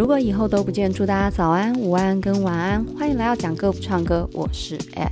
[0.00, 2.82] 如果以后都不见，祝大家早安、午安跟晚安。
[2.98, 5.10] 欢迎来到讲歌不唱歌，我是 Ed。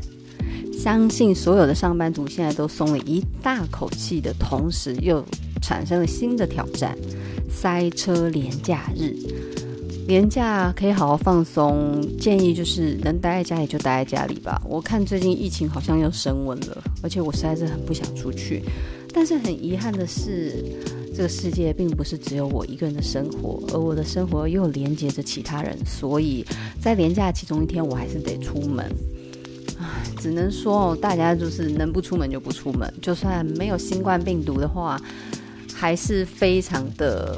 [0.72, 5.22] 相信所有的上班族现在都松了一大口气的同时，又
[5.60, 6.96] 产生了新的挑战——
[7.52, 9.14] 塞车连假日。
[10.06, 14.58] 连假可以好好放松，建议就是能待在家里就待在家里吧。
[14.66, 18.62] 我看最近疫情好像又升温了，而且我实在是很不想出去。
[19.12, 20.64] 但是很遗憾的是，
[21.18, 26.46] 这个世界并不是只有我一个人的生活，而我的生活又连接着其他人，所以
[26.80, 28.86] 在连假其中一天，我还是得出门。
[29.80, 29.84] 唉，
[30.20, 34.96] 只能说大家就是能不出门就不出门，就算没有新冠病毒的话，
[35.74, 37.36] 还是非常的。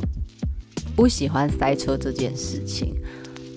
[0.94, 2.94] 不喜欢塞车这件事情，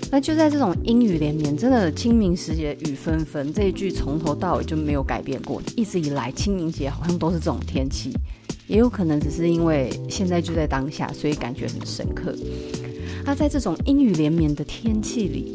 [0.10, 8.14] 那就在这种阴雨连绵，真的清明时节雨纷纷这一句从头到尾就没有改变过，一直以来清明节好像都是这种天气，
[8.68, 12.34] 也有可能只是因为现在就在当下，所以感觉很深刻。
[13.26, 15.54] 那在这种阴雨连绵的天气里，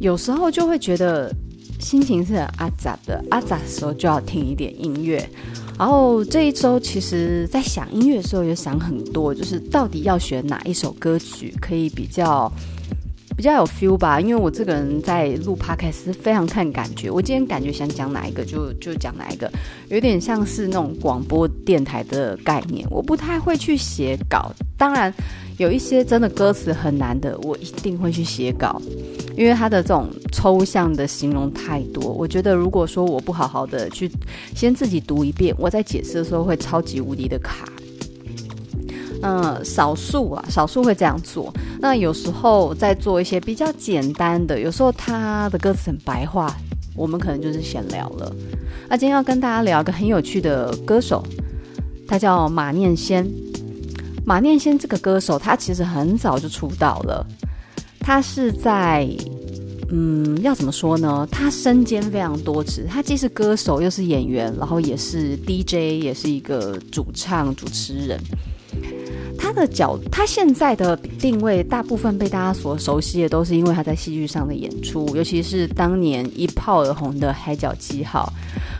[0.00, 1.34] 有时候就会觉得
[1.80, 5.28] 心情是很阿杂的，阿杂的时候就要听一点音乐。
[5.78, 12.50] 然后这一周，其实在想音乐的时候，也想很多，就是到底要选哪一首歌曲可以比较
[13.36, 14.18] 比较有 feel 吧？
[14.18, 19.50] 因为我这个人在录 podcast 非常看感觉，我今天感觉想讲哪一个就就讲哪一个，
[19.88, 22.86] 有点像是那种广播电台的概念。
[22.90, 25.12] 我不太会去写稿，当然
[25.58, 28.80] 有一些真的歌词很难的，我一定会去写稿。
[29.36, 34.10] 因为他的这种抽象的形容太多，我觉得如果说我不好好的去
[34.54, 37.68] 先自己读一遍，我在解释的时候会超级无敌的卡。
[39.26, 41.52] 嗯，少数啊，少数会这样做。
[41.80, 46.54] 那有时候在做一些比较简单的，有时候他的歌词很白话，
[46.94, 48.32] 我们可能就是闲聊了。
[48.88, 51.24] 那今天要跟大家聊一个很有趣的歌手，
[52.06, 53.26] 他叫马念先。
[54.24, 57.26] 马念先这个歌手，他其实很早就出道了。
[57.98, 59.08] 他是在，
[59.90, 61.26] 嗯，要怎么说呢？
[61.30, 68.20] 他身兼非常多职，他既是歌手，又是演员，然后也是 DJ，也是一个主唱、主持人。
[69.38, 78.32] 他的角，他现在的定位，大部分被大家所熟悉的，都是因为他在戏剧上的演出，尤其是当年一炮而红的《海角七号》。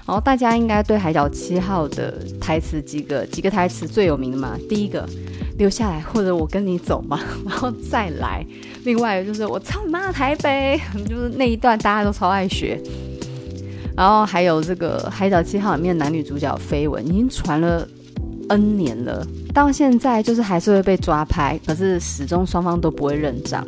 [0.06, 4.56] 然后大家应该对《海角七号》的台词几个几个台词最有名的嘛？
[4.68, 5.08] 第一个。
[5.58, 7.18] 留下来，或者我跟你走嘛，
[7.48, 8.44] 然后再来。
[8.84, 10.78] 另外就是我操你妈的台北，
[11.08, 12.78] 就是那一段大家都超爱学。
[13.96, 17.88] 然后还有这个《海角七号》里面男女主角绯闻，已经传了
[18.48, 23.66] N 年了，到现在就是还是会被抓拍，可是始终双方都不会认账。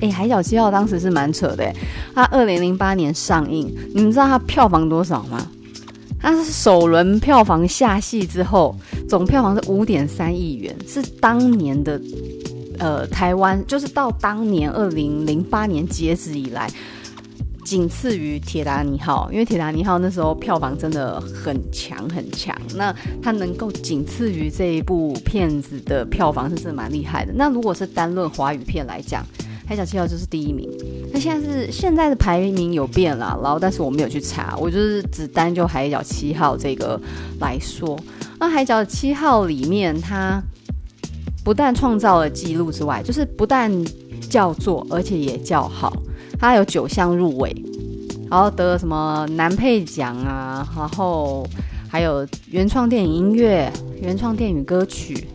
[0.00, 1.72] 哎，《海角七号》当时是蛮扯的，
[2.14, 5.50] 它二零零八年上映，你们知道它票房多少吗？
[6.20, 8.74] 它是首轮票房下戏之后。
[9.06, 12.00] 总票房是五点三亿元，是当年的，
[12.78, 16.68] 呃，台湾就是到当年二零零八年截止以来，
[17.64, 27.32] 仅次于《铁达尼号》，因为《铁达尼号》那时候票房真的很强很强，那它能够仅次于这一部片子的票房是真的蛮厉害的。
[27.34, 29.22] 那如果是单论华语片来讲，
[29.66, 30.68] 《海角七号》就是第一名。
[31.10, 37.00] 那现在是现在的排名有变了，然后但是我没有去查，我就是只单就《海角七号》这个
[37.40, 37.98] 来说。
[38.38, 40.42] 那《海角七号》里面，它
[41.42, 43.72] 不但创造了纪录之外，就是不但
[44.28, 45.96] 叫座，而且也叫好。
[46.44, 47.54] 他有九项入围，
[48.30, 51.46] 然后得了什么男配奖啊，然后
[51.88, 55.26] 还有原创电影音乐、原创电影歌曲，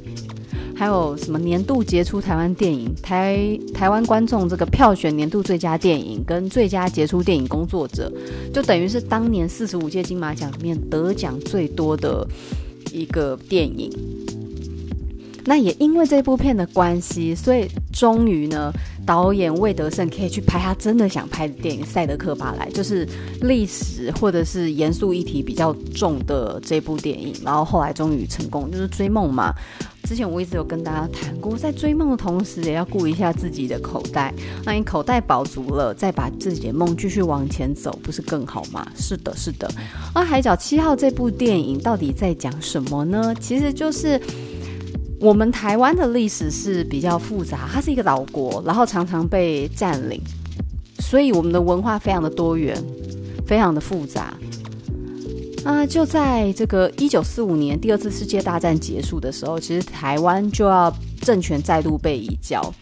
[0.76, 8.12] 还有什么年度杰出台湾电影、台台湾观众这个票选年度最佳电影跟最佳杰出电影工作者，
[8.54, 12.28] 就等于是当年四十五届金马奖里面得奖最多的。
[12.92, 13.92] 一个电影，
[15.46, 18.72] 那也因为这部片的关系，所以终于呢，
[19.10, 23.10] 导演魏德圣可以去拍他真的想拍的电影《赛德克巴莱》，就是
[23.42, 27.34] 历史或者是严肃议题比较重的这部电影。
[27.44, 29.52] 然后后来终于成功，就是追梦嘛。
[30.04, 34.32] 之前我一直有跟大家谈过，在追梦的同时，也要顾一下自己的口袋。
[34.64, 38.88] 那你口袋饱足了，再把自己的梦继续往前走，不是更好吗？
[38.96, 39.68] 是的，是的。
[40.14, 43.34] 那《海角七号》这部电影到底在讲什么呢？
[43.40, 44.22] 其实就是
[45.20, 50.22] 我们台湾的历史是比较复杂，它是一个岛国，然后常常被占领，
[51.00, 52.82] 所以我们的文化非常的多元，
[53.46, 54.34] 非常的复杂。
[55.66, 62.74] 啊，就在这个一九四五年第二次世界大战结束的时候，其实台湾就要政权再度被移交。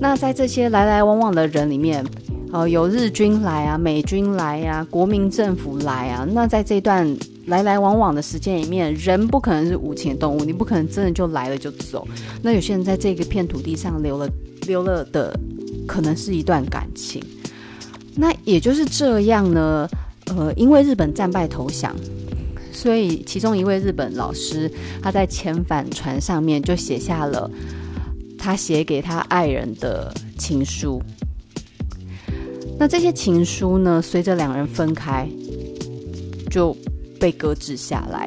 [0.00, 2.04] 那在这些来来往往的人里面，
[2.52, 6.26] 呃，有日军来啊，美军来啊，国民政府来啊。
[6.32, 7.06] 那在这段
[7.46, 12.06] 来来往往的时间里面，人不可能是无情的动物，你不可能真的就来了就走。
[12.42, 14.28] 那有些人在这个片土地上留了
[14.66, 15.32] 留了的，
[15.86, 17.22] 可能是一段感情。
[18.16, 19.88] 那也就是这样呢，
[20.26, 21.94] 呃，因为日本战败投降，
[22.72, 24.68] 所以其中一位日本老师
[25.00, 27.48] 他在遣返船上面就写下了
[28.36, 31.00] 他写给他爱人的情书。
[32.80, 35.28] 那这些情书呢，随着两人分开，
[36.50, 36.74] 就
[37.20, 38.26] 被搁置下来。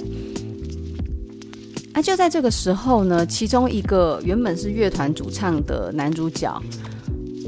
[1.94, 6.62] 啊，就在这个时候呢，其中一个原本是乐团主唱的男主角，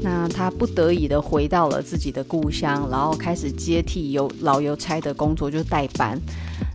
[0.06, 6.16] 那他不得已的回到了自己的故乡，然后开始接替邮老邮差的工作，就代班。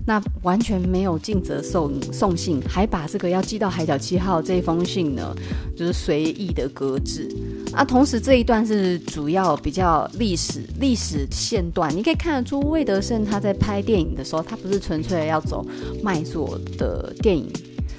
[0.05, 5.33] 那完全没有尽责送送信，还把这个要寄到海角七号这一封信呢，
[5.77, 7.33] 就是随意的搁置。
[7.71, 15.65] 啊，同时这一段是主要比较历史历史线段，你可以看得出魏德圣他在拍电影的时候，他不是纯粹要走
[16.03, 17.49] 卖座的电影，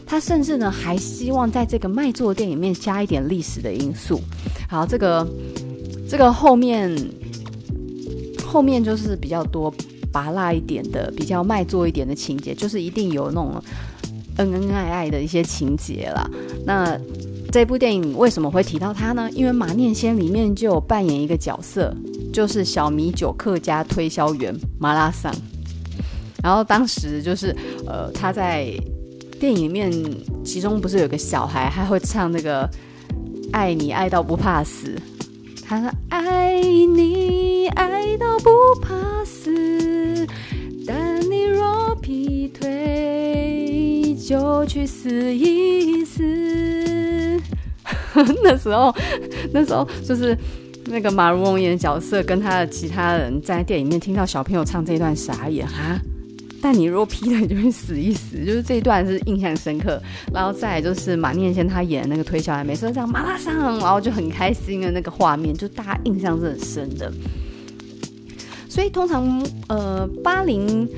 [0.06, 4.20] 他甚至呢还希望在这个卖座电影里面加一点历史的因素。
[4.68, 5.26] 好，这个
[6.08, 6.96] 这个后面
[8.44, 9.72] 后面就是比较多。
[10.12, 13.64] 拔辣一点的，比较卖座一点的情节，就是一定有那种
[14.36, 16.30] 恩恩爱爱的一些情节啦。
[16.66, 17.00] 那
[17.50, 19.30] 这部电影为什么会提到他呢？
[19.32, 21.96] 因为马念先里面就有扮演一个角色，
[22.30, 25.34] 就是小米酒客家推销员马拉桑。
[26.42, 27.56] 然后当时就是
[27.86, 28.70] 呃，他在
[29.42, 29.90] 电影里面，
[30.44, 32.70] 其中不是有个小孩，还会唱那个
[33.50, 34.96] “爱你爱到不怕死”，
[35.66, 38.50] 他说：“爱你爱到不
[38.80, 38.94] 怕
[39.24, 40.24] 死。”
[40.86, 46.22] 但你若疲累就去死一死。
[48.44, 48.94] 那时候，
[49.52, 50.38] 那时候就是
[50.86, 56.00] 那个马如龙演的角色跟他的其他人在电影里面听到小朋友唱这段傻眼哈。
[56.62, 60.00] 但你如果劈腿就去死一死，就是这一段是印象深刻。
[60.32, 67.12] 然后再来就是马念先他演的那个推销员，每次这样马拉桑，然后就很开心的那个画面，就大家印象是很深的。
[68.68, 70.88] 所以通常呃八零。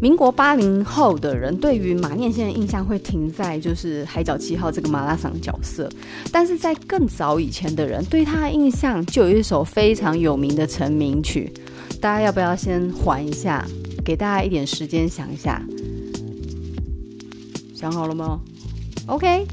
[0.00, 5.88] 民国八零后的人对于马念先的印象会停在就是《海角七号》这个马拉桑角色，
[6.30, 11.50] 但是在更早以前的人对他的印象就有一首非常有名的成名曲，
[12.02, 13.64] 大家要不要先缓一下，
[14.04, 15.62] 给大家一点时间想一下？
[17.74, 18.40] 想好了吗
[19.06, 19.46] ？OK，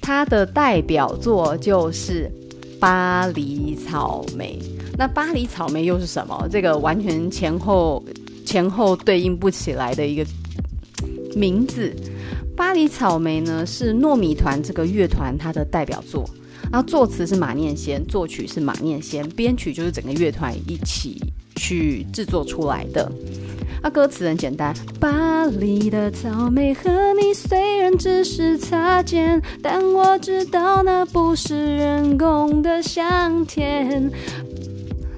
[0.00, 2.30] 他的代表作就是
[2.78, 4.58] 《巴黎草莓》。
[4.98, 6.48] 那《巴黎草莓》又是什么？
[6.50, 8.04] 这个完全前后。
[8.46, 10.26] 前后对应不起来的一个
[11.36, 11.94] 名字，
[12.56, 16.28] 巴黎草莓呢是糯米团这个乐团它的代表作，
[16.68, 21.22] 然后作词是马念先，作曲是马念先，编曲就是整个乐团一起
[21.54, 23.08] 去制作出来的。
[23.82, 34.10] 啊，歌词很简单，巴黎的草莓和你虽然只是擦肩，但我知道那不是人工的香甜。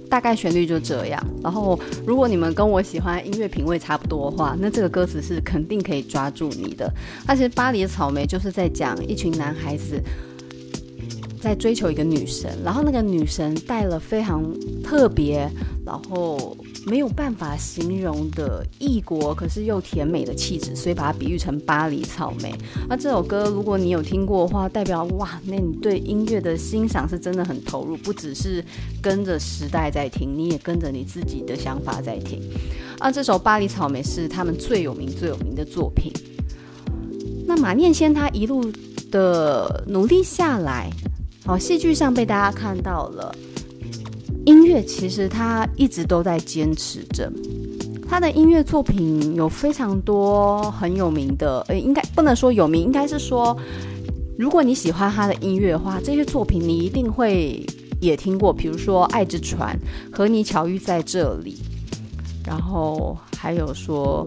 [0.09, 1.76] 大概旋律就这样，然后
[2.06, 6.88] 如果你们跟我喜欢音乐品味差不多的话，那这个歌词是肯定可以抓住你的。
[7.26, 10.00] 那其实巴黎的草莓就是在讲一群男孩子
[11.41, 14.44] 在追求一个女神，然后那个女神带了非常
[14.85, 15.50] 特别，
[15.85, 16.56] 然后。
[16.87, 22.53] 没有办法形容的异国，可是又甜美的气质，所以把它比喻成巴黎草莓。
[22.89, 28.65] 那这首歌，如果你有听过的话，代表哇，那你对音乐的欣赏是真的很投入，不只是
[29.01, 32.41] 跟着时代在听，你也跟着你自己的想法在听。
[32.98, 36.12] 啊，这首巴黎草莓是他们最有名、最有名的作品。
[37.46, 38.72] 那马念先他一路
[39.10, 40.91] 的努力下来，
[41.44, 43.34] 好，戏剧上被大家看到了。
[44.44, 47.32] 音乐其实他一直都在坚持着，
[48.08, 53.56] 他的音乐作品有非常多很有名的，诶，应该不能说有名，应该是说，
[54.37, 57.65] 如果你喜欢他的音乐的话，这些作品你一定会
[58.01, 59.79] 也听过，比如说《爱之船》
[60.17, 61.58] 和你巧遇在这里，
[62.44, 64.27] 然后还有说，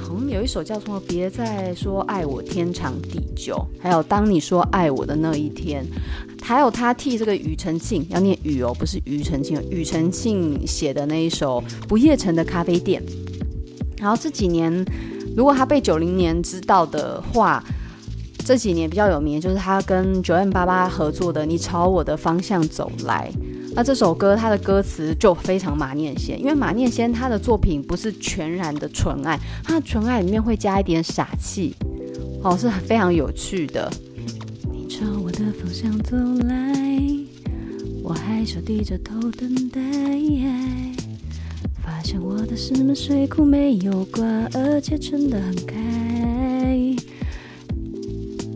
[0.00, 5.84] 好像有一首叫做《别再说爱我天长地久》，还有当你说爱我的那一天。
[6.46, 13.02] 还有他替这个庾澄庆，要念庾哦，不是庾澄庆，庾澄庆写的那一首《不夜城的咖啡店》。
[13.98, 14.72] 然后这几年，
[15.36, 17.60] 如果他被九零年知道的话，
[18.44, 23.28] 这几年比较有名就是他跟九 M 八八合作的《你朝我的方向走来》。
[23.74, 31.74] 那这首歌，他的歌词就非常马念先，因为马念先他的作品不是全然的纯爱，他的纯爱里面会加一点傻气，
[32.44, 33.90] 哦，是非常有趣的。
[34.98, 36.74] 朝我的方向走来，
[38.02, 39.78] 我害羞低着头等待，
[41.84, 46.96] 发现我的石门水库没有关，而且撑得很开。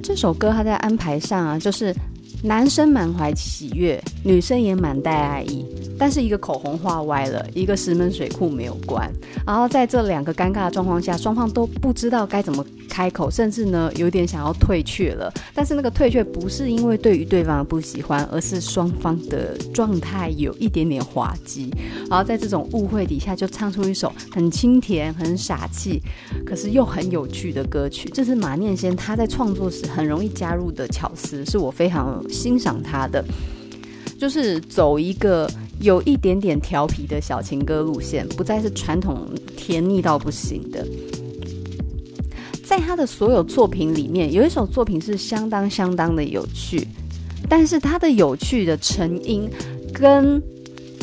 [0.02, 1.94] 这首歌它在安排上啊，就是
[2.42, 5.66] 男生满怀喜悦，女生也满带爱意。
[6.00, 9.12] 但是一个口红画歪了，一个石门水库没有关，
[9.46, 15.30] 然后在这两个尴尬的状况下，双方都不知道该怎么开口，甚至呢有点想要退却了。
[15.54, 21.70] 但是那个退却不是因为对于对方的不喜欢，而是双方的状态有一点点滑稽。
[22.08, 26.00] 然后在这种误会底下，就唱出一首很清甜、很傻气，
[26.46, 28.08] 可是又很有趣的歌曲。
[28.08, 33.22] 这是马念先他在创作时很容易加入的巧思，是我非常欣赏他的，
[34.18, 35.46] 就是走一个。
[35.80, 40.86] 有一点点调皮的小情歌路线，不再是传统甜腻到不行的。
[42.64, 46.86] 在他的所有作品里面，有一首作品是相当相当的有趣，
[47.48, 49.50] 但是他的有趣的成因
[49.92, 50.40] 跟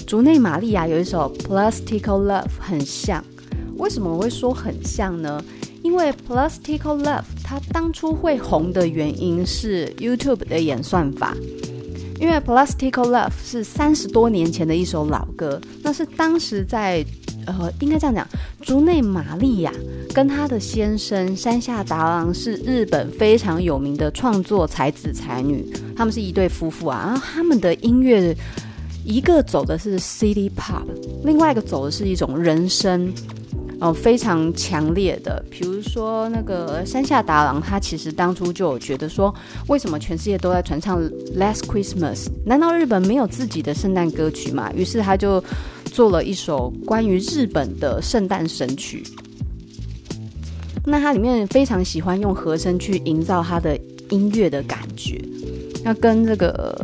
[0.06, 3.24] 竹内玛利亚有一首《Plastical Love》很像。
[3.78, 5.44] 为什么我会说很像呢？
[5.84, 11.36] 因为《Plastical Love》它当初会红的原因是 YouTube 的演算法。
[12.20, 17.06] 因为《Plastical Love》是三十多年前的一首老歌，那是当时在
[17.46, 18.28] 呃，应该这样讲，
[18.62, 19.72] 竹内玛利亚
[20.14, 28.36] 跟她的先生山下达郎是日本非常有名的创作才子才女，他们是一对夫妇啊，然后他们的音乐
[29.06, 30.84] 一个走的是 City Pop，
[31.24, 33.14] 另外一个走的是一种人声。
[33.80, 39.32] 哦，非常强烈的，比如说那个山下达郎，他其实当初就有觉得说，
[39.68, 41.00] 为什么全世界都在传唱
[41.38, 42.26] 《Last Christmas》？
[42.44, 44.74] 难道日本没有自己的圣诞歌曲吗？
[44.74, 45.44] 于是他就
[45.86, 49.04] 做了一首关于日本的圣诞神曲。
[50.84, 53.80] 那他里面非常喜欢用和声去营造他的
[54.10, 55.22] 音乐的感觉，
[55.84, 56.76] 那跟这个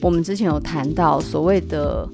[0.00, 2.08] 我们之前有谈到所谓的。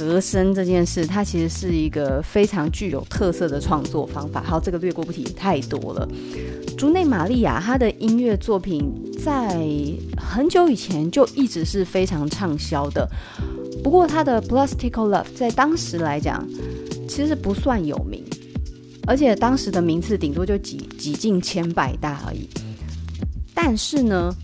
[0.00, 4.42] 和声这件事，它其实是一个非常具有特色的创作方法。
[4.42, 6.08] 好，这个略过不提，太多了。
[6.78, 8.90] 竹内玛利亚她的音乐作品
[9.22, 9.62] 在
[10.16, 13.06] 很久以前就一直是非常畅销的。
[13.84, 16.48] 不过她的《Plastic Love》在当时来讲，
[17.06, 18.24] 其实不算有名，
[19.06, 22.48] 而且当时的名次顶多就几几进千百大而已。
[23.54, 24.34] 但是呢，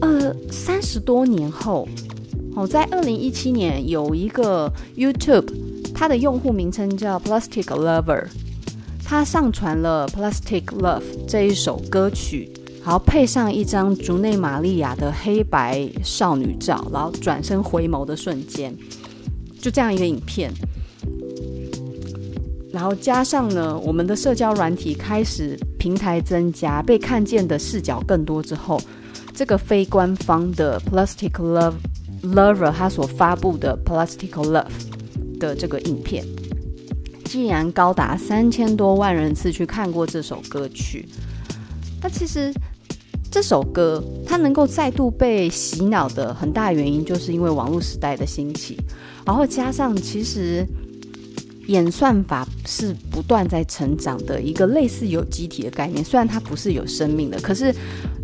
[0.00, 1.88] 呃，三十多年后。
[2.54, 5.48] 哦，在二零一七年有一个 YouTube，
[5.94, 8.26] 它的用户名称叫 Plastic Lover，
[9.02, 12.50] 它上传了 Plastic Love 这一首歌曲，
[12.84, 18.76] 然后配上一张竹内玛利亚的黑白少女照，然后转身回眸的瞬间，
[19.58, 20.52] 就这样一个影片，
[22.70, 28.78] 然后加上呢，我们的社交软体开始平台增加，被看见的视角更多之后，
[29.32, 31.72] 这个非官方的 Plastic Love。
[32.22, 34.66] Lover 他所发布的《Plastical Love》
[35.38, 36.24] 的这个影片，
[37.24, 41.08] 竟然高达三千多万人次去看过这首歌曲。
[42.00, 42.52] 那其实
[43.30, 48.76] 这首歌它能够再度被洗脑的很大原因，就是因为网络时代的兴起，
[49.26, 50.64] 然后加上其实
[51.66, 56.04] 演算法是不断在成长的一个类似有机体的概念。
[56.04, 57.74] 虽然它不是有生命的，可是。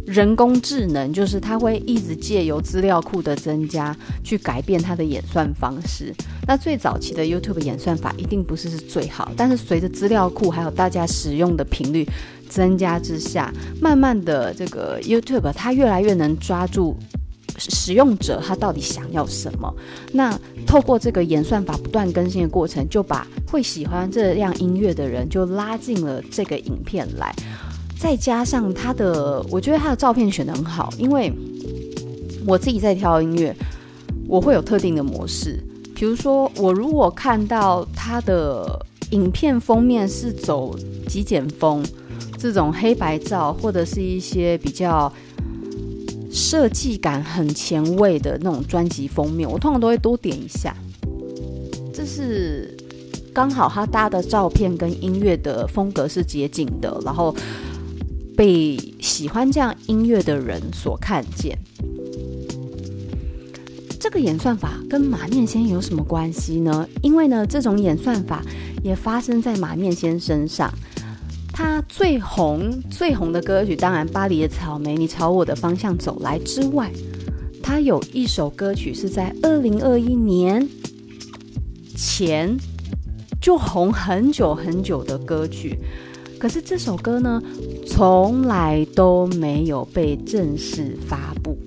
[0.08, 6.14] 人工智能就是它会一直借由资料库的增加去改变它的演算方式。
[6.46, 12.08] 那最早期的 YouTube 演算法一定不是是最好，但是随着资料库还有大家使用的频率
[12.48, 16.96] 增加之下，慢慢的这个 YouTube 它越来越能抓住
[17.58, 19.70] 使用者他到底想要什么。
[20.12, 27.34] 那透过这个演算法不断更新的过程，就把会喜欢这样音乐的人就拉进了这个影片来。
[27.98, 31.32] 再加上他的，我觉得他的照片选得很好，因为
[32.46, 33.54] 我自己在挑音乐，
[34.28, 35.58] 我会有特定的模式。
[35.96, 40.78] 比如说，我如果看到他的影片封面是走
[41.08, 41.84] 极简风，
[42.38, 45.12] 这种黑白照，或者是一些比较
[46.30, 50.72] 设计感很前卫的那种专辑封面，我通常都会多点一下。
[51.92, 52.76] 这是
[53.34, 57.34] 刚好他搭的照片跟音乐的风格是接近的，然后。
[58.38, 61.58] 被喜欢这样音乐的人所看见，
[63.98, 66.88] 这个演算法跟马念先有什么关系呢？
[67.02, 68.44] 因为呢，这种演算法
[68.84, 70.72] 也发生在马念先身上。
[71.52, 76.92] 他最红最红的歌曲，当然《巴黎的草莓》，你朝我的方向走来之外，
[77.60, 80.64] 他有一首歌曲是在二零二一年
[81.96, 82.56] 前
[83.40, 85.76] 就红很久很久的歌曲。
[86.38, 87.42] 可是这首歌呢，
[87.86, 91.58] 从来都没有被正式发布。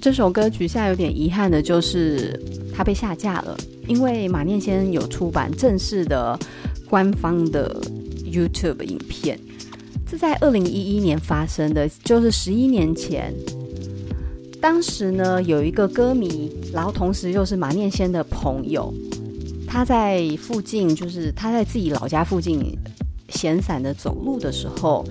[0.00, 2.38] 这首歌曲现在有点遗憾的就是
[2.74, 3.56] 它被下架了。
[3.86, 6.38] 因为马念先有出版正式的
[6.88, 7.80] 官方的
[8.24, 9.38] YouTube 影片，
[10.10, 13.34] 这在二零一一年发生的，就是十一年前。
[14.58, 18.90] 当时呢，有一个歌迷，然后同时又是马念先的朋友，
[19.66, 22.58] 他在附近，就是他在自己老家附近
[23.34, 25.04] 闲散的走路的时候，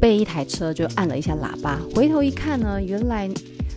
[0.00, 3.28] 被一台车就按了一下喇叭，回头一看呢，原来。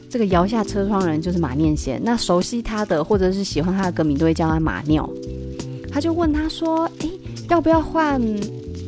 [0.09, 5.09] 这个摇下车窗人就是马念贤，那熟悉他的或者是喜欢他的歌迷都会叫他马尿。
[5.91, 7.09] 他就问他说：“诶，
[7.49, 8.21] 要不要换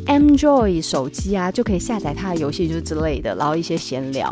[0.06, 1.52] Android 手机啊？
[1.52, 4.32] 就可以下载他的游戏，就是之类的。”然后一些闲聊。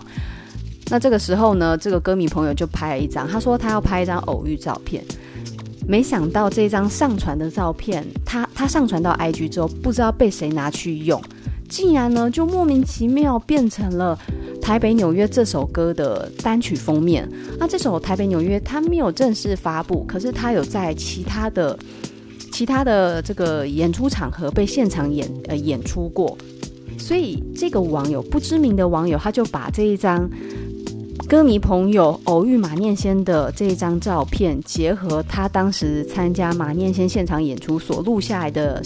[0.92, 5.04] 那这个时候呢，这个歌迷朋友就拍了一张，他说他要拍一张偶遇照片。
[5.88, 11.22] 没想到这张上传的照片，他他上传到 IG 之后，不知道被谁拿去用，
[11.70, 14.18] 竟然呢就莫名其妙变成了。
[14.62, 21.78] 台北纽约这首歌的单曲封面，那这首台北纽约它没有正式发布，可是它有在其他的
[22.50, 26.38] 其他的这个演出场合被现场演呃演出过，
[26.98, 30.30] 所以这个网友不知名的网友他就把这一张
[31.28, 38.82] 歌迷朋友偶遇马念先的这一张照片，结合他当时参加马念先现场演出所录下来的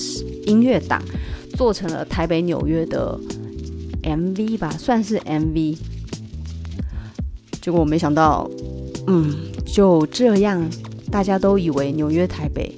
[0.46, 1.01] 音乐档，
[1.55, 3.19] 做成了台北纽约的。
[4.03, 5.75] MV 吧，算是 MV。
[7.62, 8.50] 结果我没想到，
[9.07, 10.65] 嗯，就这样，
[11.12, 12.72] 大家都以为纽约台北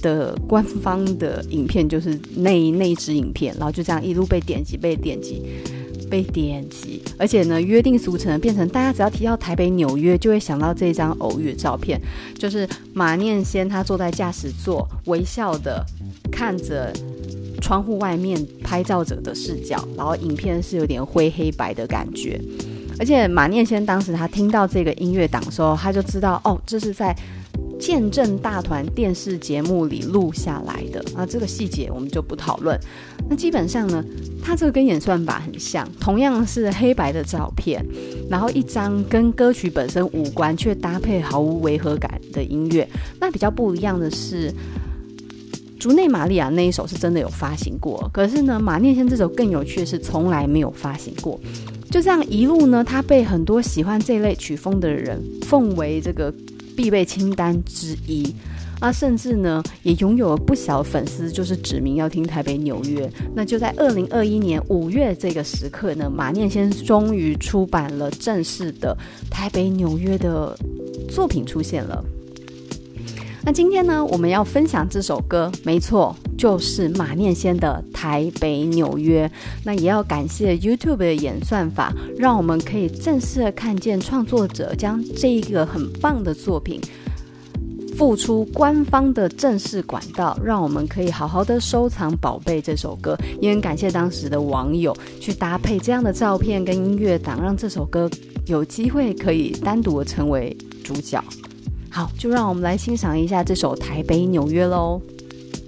[0.00, 5.42] 的官方的影片就是那那一支影片，然后就这样一路被点击、被点击、
[6.10, 12.00] 被点击，而且呢，约定俗成变成大家只要提到台北纽约，就会想到这张偶遇的照片，
[12.38, 15.84] 就是马念先他坐在驾驶座，微笑的
[16.30, 16.92] 看着。
[17.62, 22.38] 窗户外面拍照者的视角，然后影片是有点灰黑白的感觉，
[22.98, 27.16] 而且马念先当时他听到这个音乐档的时候，他就知道哦，这是在
[27.78, 32.78] 见证大团电视节目里录下来的啊，这个细节我们就不讨论。
[33.28, 34.04] 那基本上呢，
[34.42, 37.84] 他这个跟演算法很像，同样是黑白的照片，
[38.30, 42.88] 然后一张跟歌曲本身无关却搭配毫无违和感的音乐。
[43.20, 44.52] 那比较不一样的是。
[45.76, 51.38] 竹内玛利亚那一首是真的有发行过，可是呢，马念先这首更有趣的是从来没有发行过。
[51.90, 56.32] 就这样一路呢，他被很多喜欢这类曲风的人奉为这个
[56.76, 58.34] 必备清单之一
[58.80, 63.10] 啊，甚至呢也拥有了不少粉丝，就是指名要听台北纽约。
[63.34, 68.96] 那就在二零二一年五月这个时刻呢，马念先终于出版了正式的
[69.30, 70.56] 台北纽约的
[71.08, 72.04] 作品出现了。
[73.46, 79.28] 那今天呢，我们要分享这首歌，没错，就是马念先的《台北纽约》。
[79.62, 86.80] 那也要感谢 YouTube 的演算法，让我们可以正式的看见创作者将这一个很棒的作品
[87.98, 93.14] 付出官方的正式管道，让我们可以好好的收藏宝贝这首歌。
[93.42, 98.08] 也很感谢当时的网友去搭配这样的照片跟音乐档，让这首歌
[98.46, 101.22] 有机会可以单独的成为主角。
[101.94, 105.00] 好，就让我们来欣赏一下这首《台北纽约》喽。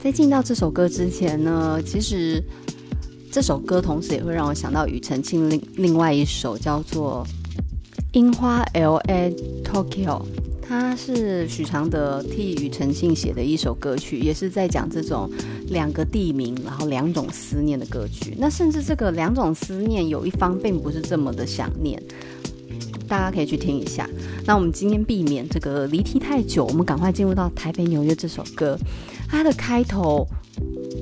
[0.02, 2.42] 在进到这首歌之前呢，其实
[3.30, 7.24] 这首歌同时也会让我想到庾澄庆另另外一首叫做
[8.18, 10.04] 《樱花 LA Tokyo》，
[10.60, 15.30] 它是许常德替庾澄庆写的一首歌曲，也是在讲这种
[15.68, 18.34] 两个地名，然后两种思念的歌曲。
[18.36, 22.02] 那甚至这个两种思念，有一方并不是这么的想念。
[23.06, 24.08] 大家可以去听一下。
[24.44, 28.78] 那我们今天避免这个离题太久，我们赶快进入到《台北纽约》这首歌。
[29.28, 30.26] 它的开头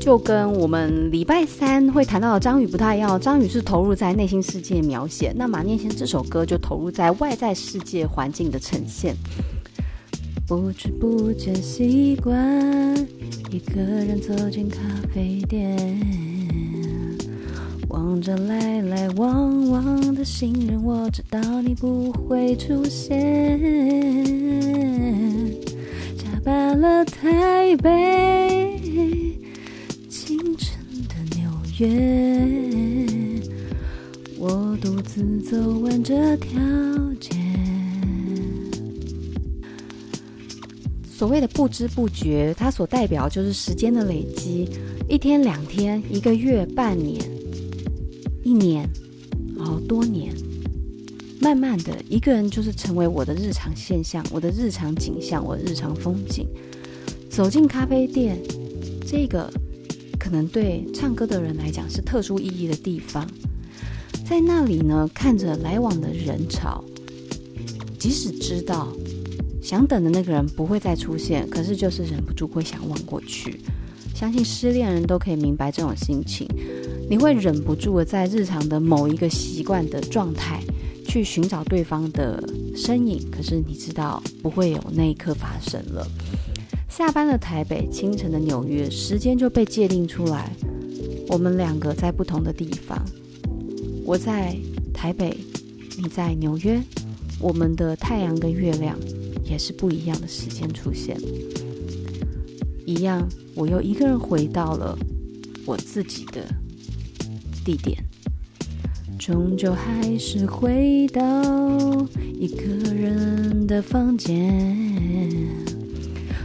[0.00, 3.20] 就跟我们礼拜三会谈到的张宇不太一样。
[3.20, 9.14] 张宇是投入在内心世界描写，那马念先这首歌就投入在外在世界环境的呈现。
[10.46, 12.94] 不知不觉习惯
[13.50, 14.78] 一个人走进咖
[15.14, 16.43] 啡店。
[17.94, 23.30] 望着来来往往的行人，我知道你不会出现。
[26.16, 28.80] 加班了台北，
[30.08, 30.76] 清晨
[31.08, 33.40] 的纽约，
[34.40, 36.60] 我独自走完这条
[37.20, 37.30] 街。
[41.08, 44.68] 所谓的不知不觉，它所代表就是时间的累积，
[45.08, 47.33] 一天、两天、一个月、半年。
[48.44, 48.88] 一年，
[49.56, 50.34] 然后多年，
[51.40, 56.46] 慢慢的一个人就是成为我的日常现象，我的日常景象，我的日常风景。
[57.30, 58.38] 走进咖啡店，
[59.06, 59.50] 这个
[60.20, 63.26] 可能对唱歌的人来讲是特殊意义的地方。
[64.24, 66.84] 在那里呢，看着来往的人潮，
[67.98, 68.92] 即使知道
[69.62, 73.60] 想等的那个人不会再出现，可是就是忍不住会想望过去。
[74.14, 76.46] 相信失恋人都可以明白这种心情，
[77.08, 80.60] 你会忍不住的在日常的某一个习惯的状态
[81.06, 82.42] 去寻找对方的
[82.74, 86.06] 身影，可是你知道不会有那一刻发生了。
[86.88, 90.50] 下班的台北，清晨的纽约，时间就被界定出来，
[91.28, 92.98] 我们两个在不同的地方，
[94.04, 94.56] 我在
[94.92, 95.36] 台北，
[95.98, 96.80] 你在纽约，
[97.40, 98.98] 我们的太阳跟月亮
[99.44, 101.20] 也是不一样的时间出现，
[102.86, 103.28] 一样。
[103.56, 104.98] 我又一个人回到了
[105.64, 106.44] 我自己的
[107.64, 107.96] 地点，
[109.18, 111.22] 终究还是回到
[112.38, 112.62] 一个
[112.94, 114.76] 人的房间，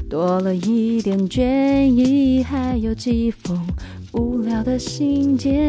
[0.10, 3.60] 多了一点倦意，还有几封
[4.13, 5.60] 无聊的信件。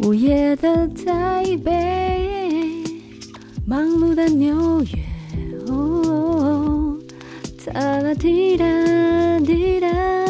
[0.00, 2.28] 午夜的台北，
[3.64, 4.88] 忙碌的纽约。
[5.66, 6.98] 哦
[7.64, 8.66] 哒啦滴答
[9.40, 10.21] 滴答。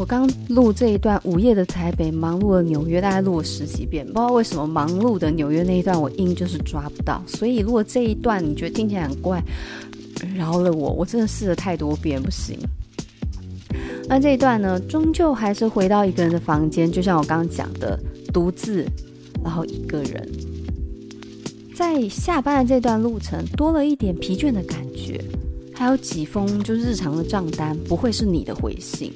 [0.00, 9.44] 我刚录这一段《午夜的台北，忙碌的纽约》，大概录了十几遍，不知道为什么忙碌的纽约那一段我音就是抓不到，所以如果这一段你觉得听起来很怪，
[10.34, 12.58] 饶了我，我真的试了太多遍，不行。
[14.08, 18.00] 那这一段呢，终究还是回到一个人的房间，就像我刚刚讲的，
[18.32, 18.86] 独自，
[19.44, 20.26] 然后一个人。
[21.74, 25.22] 在下班的这段路程，多了一点疲倦的感觉，
[25.74, 29.12] 还有几封就日常的账单，不会是你的回信。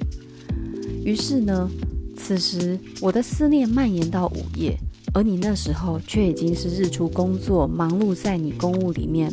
[1.05, 1.71] 于是呢，
[2.17, 4.75] 此时我的思念蔓延到午夜，
[5.13, 9.31] 而你那时候却已经是日出工作，忙碌在你公务里面，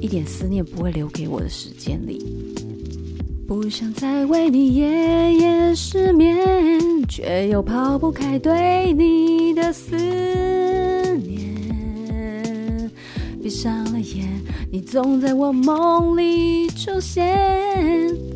[0.00, 2.24] 一点思念不会留给我的时间里。
[3.46, 6.34] 不想再为你夜夜失眠，
[7.06, 9.94] 却又抛不开对你的思
[11.16, 12.90] 念。
[13.42, 14.26] 闭上了眼，
[14.70, 18.31] 你总在我梦里出现。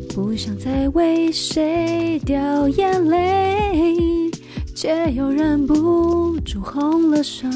[0.89, 4.29] 为谁掉眼泪，
[4.75, 7.49] 却又忍不住红了双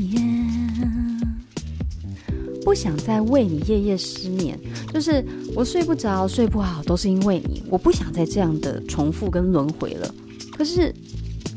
[0.00, 0.46] 眼。
[2.64, 4.58] 不想再为你夜夜失眠，
[4.92, 7.62] 就是我睡不着、睡不好，都是因为你。
[7.68, 10.14] 我不想再这样的重复跟轮回了。
[10.56, 10.94] 可是，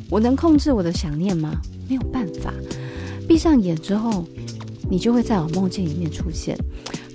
[0.10, 1.60] 我能控制我的想念吗？
[1.88, 2.54] 没有办法。
[3.28, 4.26] 闭上眼之后。
[4.92, 6.58] 你就会在我梦境里面出现，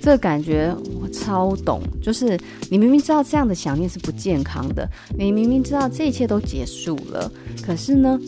[0.01, 0.73] 这个感觉
[1.05, 1.81] 我超懂。
[2.01, 2.37] 就是
[2.69, 8.19] 你明明知道这样的想念是不健康的，你明明知道这一切都结束了，可是呢，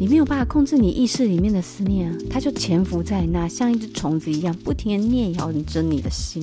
[0.00, 6.42] 你没有办法控制你意识里面的思念，它就潜伏在那，像一只虫子一样，不停地念咬着你的心。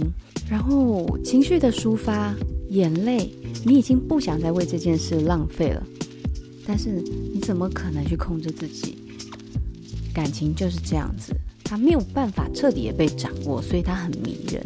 [0.50, 2.36] 然后情绪的抒发，
[2.70, 3.34] 眼泪，
[3.66, 5.84] 你已经不想再为这件事浪费了，
[6.66, 7.02] 但是
[7.34, 8.98] 你怎么可能去控制自己？
[10.14, 11.34] 感情就是这样子。
[11.64, 14.64] 他没有办法彻底的被掌握，所以他很迷人。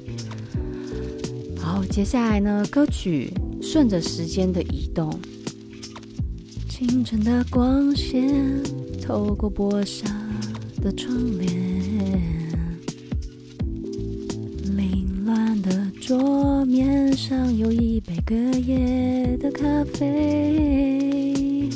[1.68, 3.30] 好，接下来呢，歌曲
[3.62, 5.20] 顺着时间的移动，
[6.70, 8.64] 清晨的光线
[9.06, 10.02] 透过玻璃
[10.82, 11.52] 的窗帘，
[14.78, 21.70] 凌乱的桌面上有一杯隔夜的咖啡，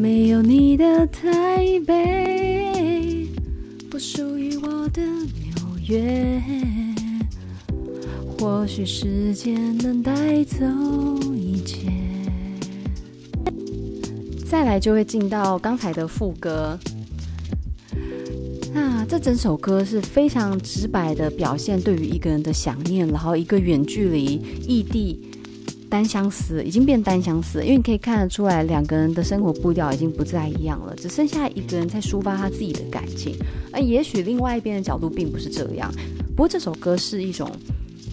[0.00, 3.28] 没有你的台北。
[3.88, 5.52] 不属于我的纽
[5.86, 6.42] 约，
[8.42, 10.66] 或许时间能带走
[11.32, 11.86] 一切。
[14.44, 16.76] 再来就会进到刚才的副歌。
[18.74, 25.20] 那这整首歌是非常直白的表现对于一个人的想念，然后一个远距离异地。
[25.88, 33.36] 单相思已经变单相思，因为你可以看得出来，两个人的生活步调已经不再一样了，只剩下一个人在抒发他自己的感情。
[33.72, 35.92] 而也许另外一边的角度并不是这样。
[36.34, 37.48] 不过这首歌是一种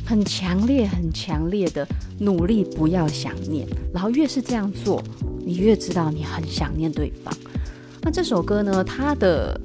[0.10, 3.68] 很强烈、很强烈的努力，不要想念。
[3.94, 5.04] 然后越是这样做，
[5.46, 7.32] 你越知道你很想念对方。
[8.02, 9.62] 那这首歌呢，它的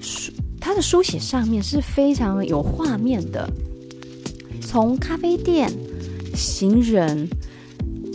[0.00, 3.48] 书，它的书写上面是非常有画面的，
[4.60, 5.70] 从咖啡店。
[6.34, 7.28] 行人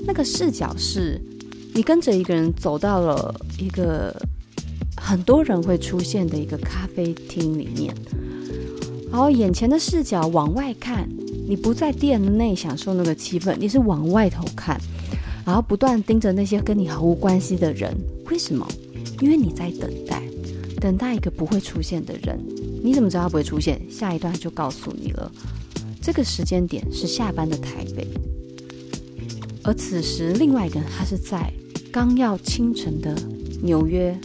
[0.06, 1.22] 那个视角是，
[1.74, 4.14] 你跟着一个人走到了一个
[4.98, 7.96] 很多人会出现的一个咖啡厅里面，
[9.10, 11.08] 然后眼前的视角往外看，
[11.48, 14.78] 你不在店内享受那个气氛，你是往外头看，
[15.46, 17.96] 然后不断盯着那些跟你毫无关系的人。
[18.26, 18.68] 为什么？
[19.22, 20.22] 因为你在等待，
[20.82, 22.38] 等待一个不会出现的人。
[22.84, 23.82] 你怎么知道他不会出现？
[23.90, 25.32] 下一段就告诉你了。
[26.02, 28.06] 这个时间点是下班的台北，
[29.64, 31.52] 而此时另外一个人他是在
[31.92, 33.16] 刚要清晨的
[33.64, 34.18] 纽约。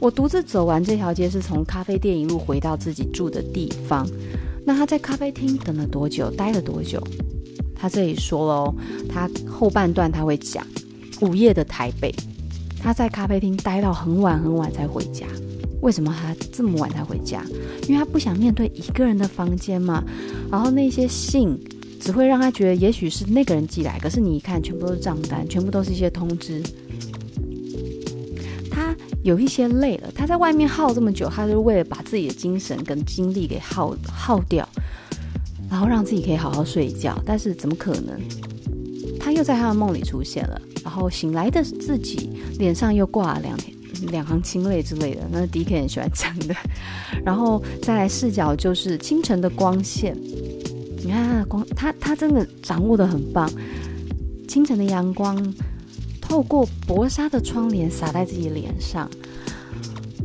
[0.00, 4.06] 我独自走完这条街，是从咖啡店一路回到自己住的地方。
[4.66, 6.28] 那他在咖啡厅等了多久？
[6.32, 7.00] 待了多久？
[7.72, 8.74] 他这里说喽，
[9.08, 10.66] 他后半段他会讲
[11.20, 12.12] 午夜的台北，
[12.80, 15.24] 他在咖啡厅待到很晚很晚才回家。
[15.82, 17.44] 为什么他这么晚才回家？
[17.86, 20.02] 因为他不想面对一个人的房间嘛。
[20.50, 21.56] 然后那些信
[22.00, 26.60] 只会让他觉得，也许是那个人寄来，可是你一看，全部都是账单，全部都是一些通知。
[29.22, 34.68] 有一些累了，他在外面耗这么久，他是为了把自己的精神跟精力给耗耗掉，
[35.70, 37.20] 然后让自己可以好好睡一觉。
[37.24, 38.20] 但是怎么可能？
[39.18, 43.56] 他又在他的梦里出现了，然后醒来的自己脸上又挂了两。
[44.10, 46.54] 两行清泪之类的，那是 DK 很喜欢讲的。
[47.24, 50.14] 然后再来视角就是清晨的光线，
[51.02, 53.50] 你看光，他他真的掌握的很棒。
[54.46, 55.34] 清晨的阳光
[56.28, 59.08] 透过薄纱的窗帘洒在自己脸上，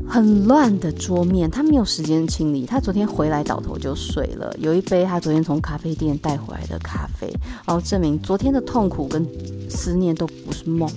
[0.08, 2.66] 很乱的桌面，他没有时间清理。
[2.66, 7.32] 他昨天回来倒头就睡了，有一杯他昨天从咖啡店带回来的咖啡，
[7.66, 9.26] 然后证明昨天的痛苦跟
[9.70, 10.90] 思念都不是梦。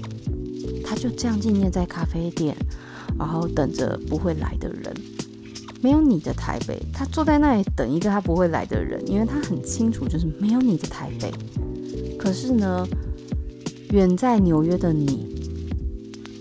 [0.84, 2.56] 他就这样静念在咖啡店，
[3.18, 4.92] 然后等着不会来的人。
[5.80, 11.30] 没有你的台北，他坐在那里等一个他不会来的人，因为他很清楚，就是没有你的台北。
[12.18, 12.86] 可是呢，
[13.94, 15.28] 远在纽约的你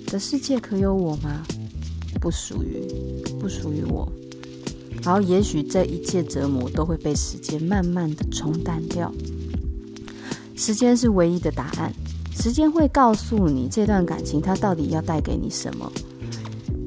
[0.07, 1.43] 的世界可有我吗？
[2.19, 2.81] 不属于，
[3.39, 4.11] 不属于我。
[5.03, 9.13] 然后也许这一切折磨都会被时间慢慢的冲淡掉。
[10.55, 11.93] 时间是唯一的答案。
[12.35, 15.91] 时间会告诉你这段感情它到底要带给你什么。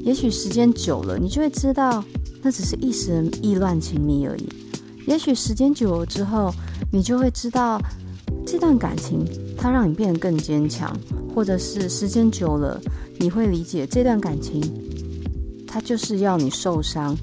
[0.01, 2.05] 也许时间久了，你就会知道
[2.43, 4.49] 那只是一时意乱情迷而已。
[5.07, 6.53] 也许时间久了之后，
[6.91, 7.81] 你就会知道
[8.45, 9.25] 这段感情
[9.57, 10.97] 它让你变得更坚强，
[11.35, 12.81] 或者是时间久了，
[13.19, 14.63] 你会理解这段感情
[15.67, 17.17] 它就是要你受伤，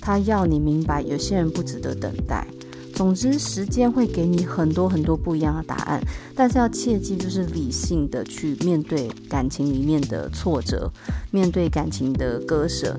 [0.00, 2.46] 它要你明白有些人不值得等待。
[2.92, 6.02] 总之，时间会给你很多很多不一样的答案，
[6.34, 10.90] 但是要切记，就是理性的去面对感情里面的挫折，
[11.30, 12.94] 面对感情的割舍，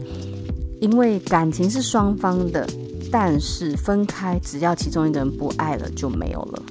[0.80, 2.68] 因为感情是双方的，
[3.12, 6.64] 但是分开，只要其中一个人不爱了，就没有了，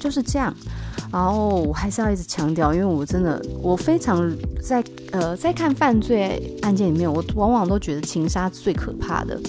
[0.00, 0.52] 就是这样。
[1.16, 4.30] 然后我还是要一直强调，因为我真的，我非常
[4.62, 9.40] 在呃，在看犯罪案件里面，我往往都觉得情杀最可怕的。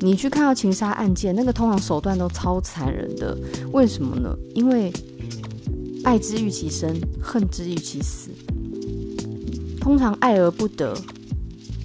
[0.00, 3.38] 你去看到情杀案件，那个通常手段都超残忍的，
[3.70, 4.36] 为什么呢？
[4.56, 4.92] 因为
[6.02, 8.30] 爱之欲其生，恨之欲其死。
[9.80, 10.96] 通常爱而不得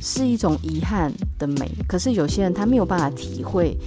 [0.01, 3.77] 是一种遗憾的美，可是有些人他没有办法体会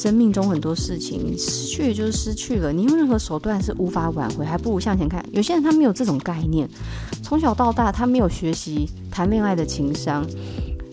[0.00, 5.24] 生命中很多事情，你失去就是失去了，你用任何手段是无法挽回，还不如向前看。
[5.32, 6.68] 有些人他没有这种概念，
[7.22, 10.24] 从小到大他没有学习谈恋爱的情商，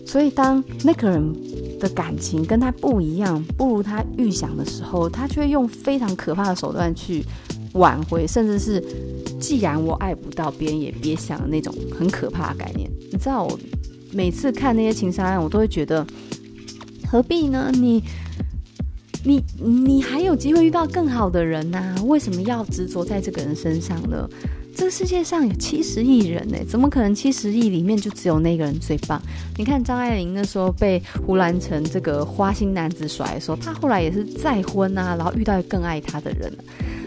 [0.04, 1.34] 所以当那个人。
[1.78, 7.22] 的感情跟他不一样，不如他预想的时候，他却用非常可怕的手段去
[7.74, 8.82] 挽回，甚至是
[9.38, 12.90] 既然我爱不到，别人也别想的那种很可怕的概念。
[13.12, 13.58] 你知道，我
[14.10, 16.06] 每次看那些情杀案，我都会觉得
[17.06, 17.70] 何必呢？
[17.74, 18.02] 你
[19.26, 24.28] 你你还有机会遇到更好的人呐、为什么要执着在这个人身上呢？
[24.76, 29.20] 这个世界上有七十亿人呢，怎么可能七十亿里面就只有那个人最棒？
[29.56, 36.52] 你看张爱玲那时候被胡兰成这个花心男子甩的时候，她后来也是再婚啊，然后遇到更爱她的人。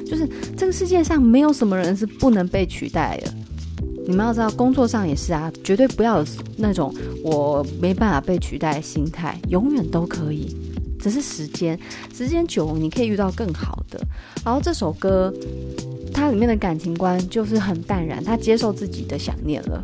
[0.05, 0.27] 就是
[0.57, 3.33] 这个世界上没有什么人是不能被取代的。
[4.05, 6.25] 你们要知道，工作上也是啊，绝对不要有
[6.57, 10.53] 那种我没办法被取代的心态，永远都可以。
[10.99, 11.79] 只是时间，
[12.13, 13.99] 时间久了你可以遇到更好的。
[14.43, 15.33] 然后这首歌。
[16.11, 19.81] 他里面的感情观就是很淡然，他接受自己的想念了，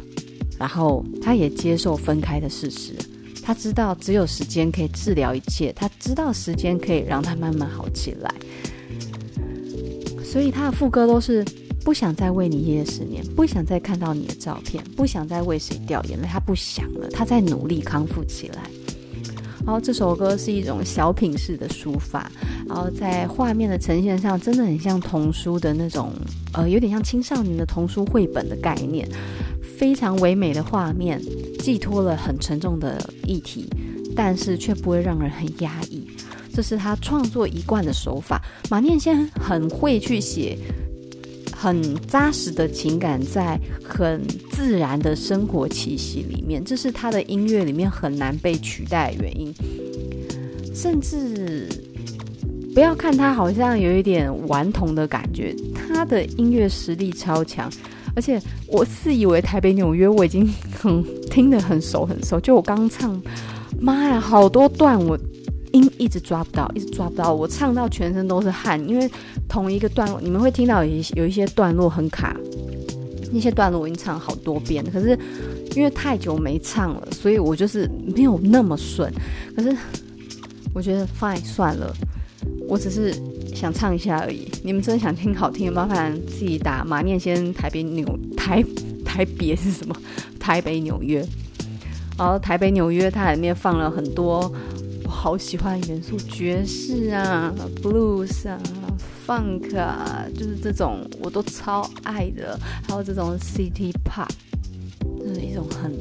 [0.59, 2.93] 然后他也接受分开的事实。
[3.41, 8.35] 他知道只有时间可以治疗一切，他知道时间可以让他慢慢好起来。
[10.25, 11.45] 所以他的副歌都是
[11.85, 18.63] 不想再为你夜夜失眠，不想再看到你的照片，不想再为谁掉眼泪，他不想了，他在努力康复起来。
[19.65, 22.31] 然后这首歌是一种小品式的书法，
[22.67, 26.11] 然后在画面的呈现上，真的很像童书的那种，
[26.53, 29.09] 呃，有点像青少年的童书绘本的概念，
[29.77, 31.19] 非常唯美的画面，
[31.59, 33.67] 寄托了很沉重的议题，
[34.15, 36.07] 但是却不会让人很压抑。
[36.53, 38.41] 这是他创作一贯的手法。
[38.69, 40.57] 马念先很会去写。
[41.65, 49.51] 很扎实的情感，在很自然的生活气息里面，这是他的音乐里面很难被取代的原因。
[50.75, 51.67] 甚至
[52.75, 57.67] 不要看他好像有一点顽童的感觉，他的音乐实力超强，
[58.15, 60.47] 而且我自以为台北纽约我已经
[60.79, 63.19] 很听得很熟很熟，就我刚唱，
[63.79, 65.17] 妈呀，好多段我
[65.75, 69.09] 音一直抓不到，一直抓不到，我唱到全身都是汗，因为
[69.47, 72.35] 同一个段落你们会听到有一有一些段落很卡，
[73.31, 75.17] 那些段落我已经唱好多遍，可是
[75.75, 79.11] 因为太久没唱了，所以我就是没有那么顺。
[79.55, 79.75] 可是
[80.73, 81.93] 我觉得 fine 算了，
[82.67, 83.13] 我只是。
[83.55, 88.61] 想唱一下而已，你们真的想听好听的，麻烦自己打马念先台北纽台
[89.05, 89.95] 台别是什么？
[90.37, 91.25] 台北纽约，
[92.17, 94.51] 然后台北纽约它里面放了很多
[95.25, 98.61] 好喜欢元素，爵士啊、blues 啊、
[99.25, 102.55] funk 啊，就是这种我都超爱的，
[102.87, 104.29] 还有这种 city pop，
[105.19, 105.91] 就是一种很。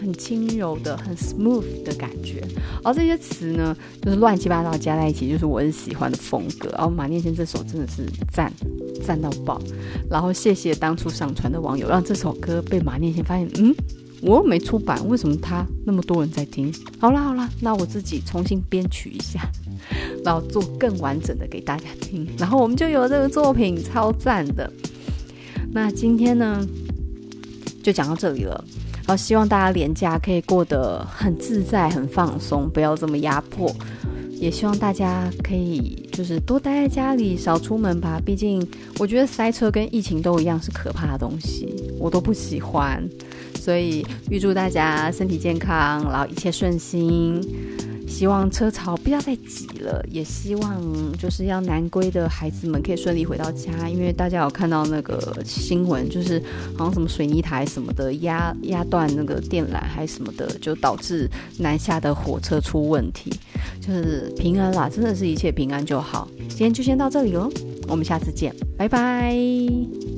[0.00, 2.42] 很轻柔的、很 smooth 的感觉，
[2.82, 6.68] 而这些词呢，就是乱七八糟加在一起，就是我很喜欢的风格。
[6.70, 8.52] 然后马念先这首真的是赞
[9.00, 9.62] 赞到爆，
[10.10, 13.72] 然后谢谢当初上传的网友，让这首歌被马念先发现，嗯，
[14.22, 16.72] 我又没出版，为什么他那么多人在听？
[16.98, 19.50] 好啦好啦，那我自己重新编曲一下，
[20.24, 24.72] 然后做更完整的给大家听，然后我们就有这个作品，超赞的。
[25.72, 26.64] 那今天呢，
[27.82, 28.64] 就讲到这里了。
[29.04, 33.74] 好，希望大家连假可以过得很自在、很放松，不要这么压迫。
[34.30, 38.20] 也希望大家可以就是多待在家里，少出门吧。
[38.24, 38.64] 毕竟
[38.98, 43.08] 我觉得塞车跟疫情都一样是可怕的东西，我都不喜欢。
[43.62, 47.40] 所以预祝大家身体健康，然后一切顺心。
[48.08, 50.82] 希望车潮不要再挤了，也希望
[51.16, 53.88] 就是要南归的孩子们可以顺利回到家。
[53.88, 56.42] 因为大家有看到那个新闻，就是
[56.76, 63.32] 好像什么水泥台什么的压压断那个电缆还什么的，就导致南下的火车出问题。
[63.80, 66.28] 就是平安啦，真的是一切平安就好。
[66.48, 67.48] 今天就先到这里喽，
[67.88, 70.11] 我们下次见，拜拜。